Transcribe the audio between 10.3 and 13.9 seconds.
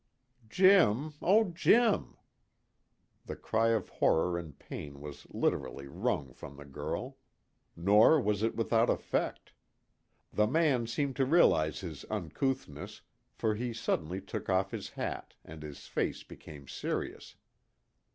The man seemed to realize his uncouthness, for he